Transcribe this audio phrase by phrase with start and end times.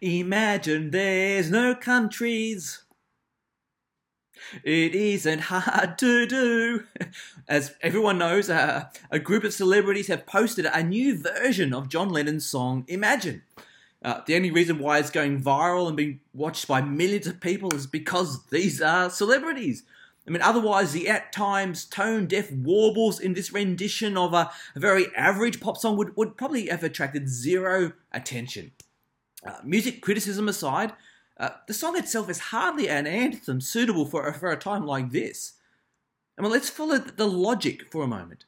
[0.00, 2.82] Imagine there's no countries.
[4.64, 6.84] It isn't hard to do.
[7.48, 12.08] As everyone knows, uh, a group of celebrities have posted a new version of John
[12.08, 13.42] Lennon's song Imagine.
[14.00, 17.74] Uh, the only reason why it's going viral and being watched by millions of people
[17.74, 19.82] is because these are celebrities.
[20.26, 24.80] I mean, otherwise, the at times tone deaf warbles in this rendition of a, a,
[24.80, 28.72] very average pop song would, would probably have attracted zero attention.
[29.46, 30.92] Uh, music criticism aside,
[31.38, 35.54] uh, the song itself is hardly an anthem suitable for, for a time like this.
[36.36, 38.44] I mean, let's follow the logic for a moment.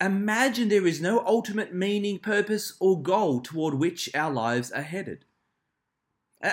[0.00, 5.24] Imagine there is no ultimate meaning, purpose, or goal toward which our lives are headed.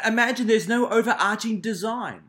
[0.06, 2.29] Imagine there's no overarching design.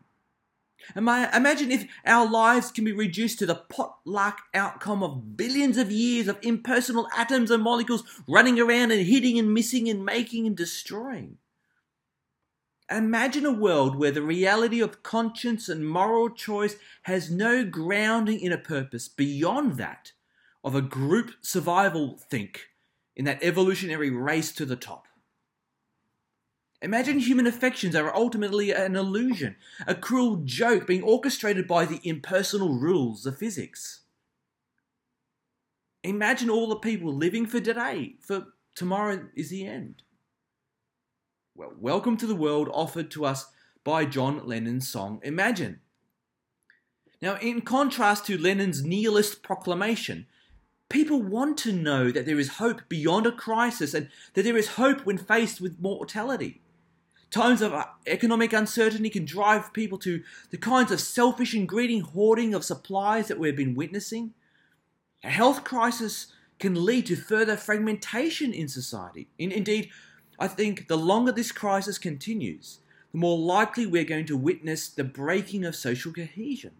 [0.96, 6.28] Imagine if our lives can be reduced to the potluck outcome of billions of years
[6.28, 11.38] of impersonal atoms and molecules running around and hitting and missing and making and destroying.
[12.90, 18.50] Imagine a world where the reality of conscience and moral choice has no grounding in
[18.50, 20.12] a purpose beyond that
[20.64, 22.66] of a group survival think
[23.14, 25.06] in that evolutionary race to the top.
[26.82, 32.78] Imagine human affections are ultimately an illusion, a cruel joke being orchestrated by the impersonal
[32.78, 34.00] rules of physics.
[36.02, 40.02] Imagine all the people living for today, for tomorrow is the end.
[41.54, 43.46] Well, welcome to the world offered to us
[43.84, 45.80] by John Lennon's song Imagine.
[47.20, 50.26] Now, in contrast to Lennon's nihilist proclamation,
[50.90, 54.70] People want to know that there is hope beyond a crisis and that there is
[54.70, 56.60] hope when faced with mortality.
[57.30, 62.00] Times of uh, economic uncertainty can drive people to the kinds of selfish and greedy
[62.00, 64.34] hoarding of supplies that we've been witnessing.
[65.22, 69.28] A health crisis can lead to further fragmentation in society.
[69.38, 69.90] In, indeed,
[70.40, 72.80] I think the longer this crisis continues,
[73.12, 76.72] the more likely we're going to witness the breaking of social cohesion.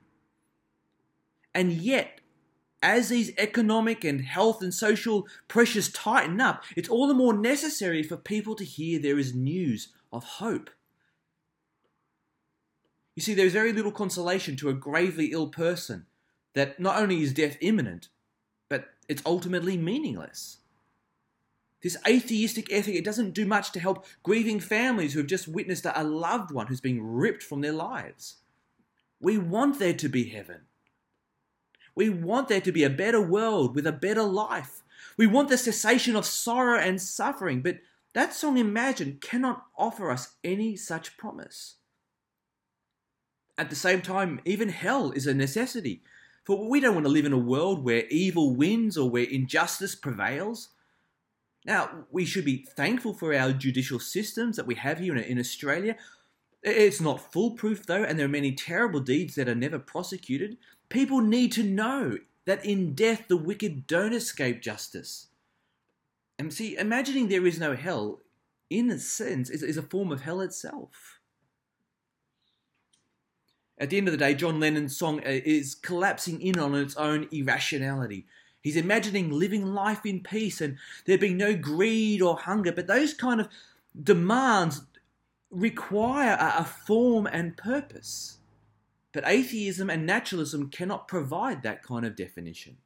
[1.55, 2.21] And yet,
[2.83, 8.03] as these economic and health and social pressures tighten up, it's all the more necessary
[8.03, 10.71] for people to hear there is news of hope.
[13.15, 16.07] You see, there is very little consolation to a gravely ill person
[16.55, 18.09] that not only is death imminent,
[18.69, 20.59] but it's ultimately meaningless.
[21.83, 25.87] This atheistic ethic, it doesn't do much to help grieving families who have just witnessed
[25.87, 28.37] a loved one who's being ripped from their lives.
[29.21, 30.63] We want there to be heaven.
[31.95, 34.83] We want there to be a better world with a better life.
[35.17, 37.79] We want the cessation of sorrow and suffering, but
[38.15, 41.77] that song Imagine cannot offer us any such promise.
[43.57, 46.03] At the same time, even hell is a necessity,
[46.45, 49.95] for we don't want to live in a world where evil wins or where injustice
[49.95, 50.71] prevails.
[51.67, 55.97] Now, we should be thankful for our judicial systems that we have here in Australia.
[56.63, 60.57] It's not foolproof, though, and there are many terrible deeds that are never prosecuted.
[60.89, 65.29] People need to know that in death the wicked don't escape justice.
[66.41, 68.21] And see, imagining there is no hell,
[68.71, 71.21] in a sense, is, is a form of hell itself.
[73.77, 76.97] At the end of the day, John Lennon's song uh, is collapsing in on its
[76.97, 78.25] own irrationality.
[78.63, 83.13] He's imagining living life in peace and there being no greed or hunger, but those
[83.13, 83.49] kind of
[84.03, 84.81] demands
[85.51, 88.39] require a, a form and purpose.
[89.13, 92.79] But atheism and naturalism cannot provide that kind of definition.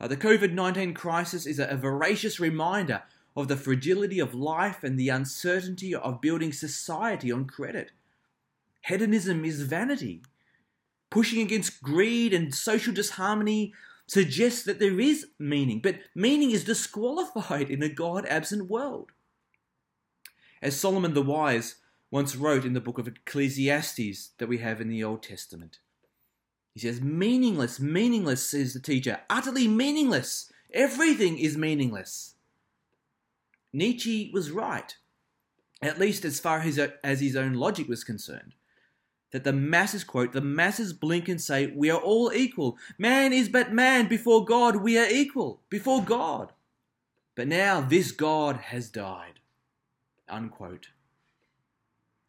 [0.00, 3.02] Uh, the COVID 19 crisis is a, a voracious reminder
[3.36, 7.92] of the fragility of life and the uncertainty of building society on credit.
[8.82, 10.22] Hedonism is vanity.
[11.10, 13.72] Pushing against greed and social disharmony
[14.06, 19.12] suggests that there is meaning, but meaning is disqualified in a God absent world.
[20.60, 21.76] As Solomon the Wise
[22.10, 25.78] once wrote in the book of Ecclesiastes that we have in the Old Testament.
[26.78, 30.52] He says, Meaningless, meaningless, says the teacher, utterly meaningless.
[30.72, 32.36] Everything is meaningless.
[33.72, 34.96] Nietzsche was right,
[35.82, 38.54] at least as far as, as his own logic was concerned.
[39.32, 42.78] That the masses, quote, the masses blink and say, We are all equal.
[42.96, 44.06] Man is but man.
[44.06, 45.60] Before God, we are equal.
[45.68, 46.52] Before God.
[47.34, 49.40] But now this God has died.
[50.28, 50.90] Unquote.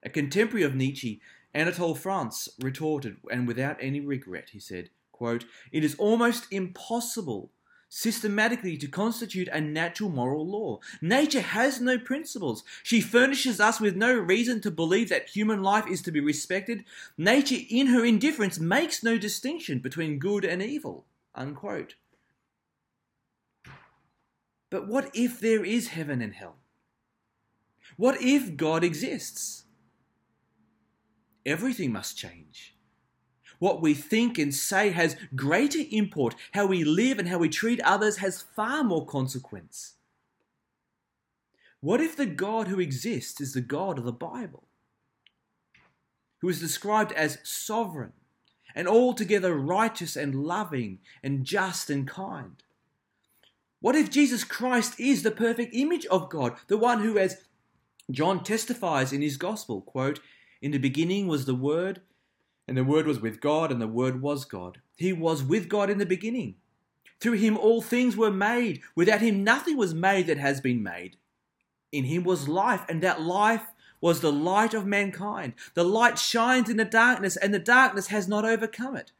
[0.01, 1.21] A contemporary of Nietzsche,
[1.53, 7.51] Anatole France, retorted, and without any regret, he said, quote, It is almost impossible
[7.89, 10.79] systematically to constitute a natural moral law.
[11.01, 12.63] Nature has no principles.
[12.83, 16.85] She furnishes us with no reason to believe that human life is to be respected.
[17.17, 21.05] Nature, in her indifference, makes no distinction between good and evil.
[21.33, 21.95] Unquote.
[24.69, 26.57] But what if there is heaven and hell?
[27.97, 29.65] What if God exists?
[31.45, 32.75] Everything must change.
[33.59, 36.35] What we think and say has greater import.
[36.53, 39.95] How we live and how we treat others has far more consequence.
[41.81, 44.63] What if the God who exists is the God of the Bible,
[46.39, 48.13] who is described as sovereign
[48.75, 52.63] and altogether righteous and loving and just and kind?
[53.81, 57.43] What if Jesus Christ is the perfect image of God, the one who, as
[58.11, 60.19] John testifies in his gospel, quote,
[60.61, 62.01] In the beginning was the Word,
[62.67, 64.81] and the Word was with God, and the Word was God.
[64.95, 66.55] He was with God in the beginning.
[67.19, 68.81] Through him all things were made.
[68.95, 71.17] Without him nothing was made that has been made.
[71.91, 73.65] In him was life, and that life
[74.01, 75.53] was the light of mankind.
[75.73, 79.11] The light shines in the darkness, and the darkness has not overcome it.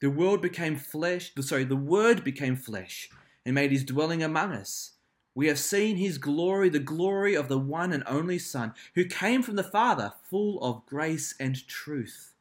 [0.00, 3.10] The world became flesh, sorry, the word became flesh
[3.44, 4.92] and made his dwelling among us.
[5.38, 9.40] We have seen his glory, the glory of the one and only Son, who came
[9.44, 12.34] from the Father, full of grace and truth.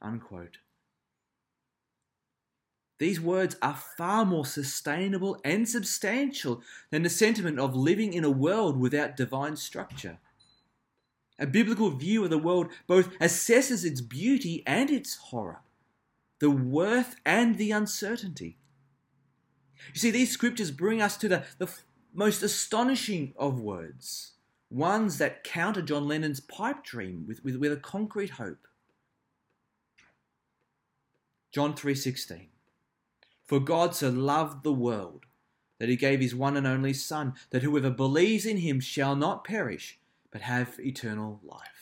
[0.00, 0.58] Unquote.
[2.98, 8.28] These words are far more sustainable and substantial than the sentiment of living in a
[8.28, 10.18] world without divine structure.
[11.38, 15.60] A biblical view of the world both assesses its beauty and its horror,
[16.40, 18.58] the worth and the uncertainty.
[19.94, 21.72] You see, these scriptures bring us to the, the
[22.12, 24.32] most astonishing of words,
[24.70, 28.66] ones that counter John Lennon's pipe dream with, with, with a concrete hope.
[31.52, 32.46] John 3:16
[33.44, 35.26] For God so loved the world
[35.78, 39.44] that he gave his one and only son that whoever believes in him shall not
[39.44, 39.98] perish
[40.30, 41.81] but have eternal life.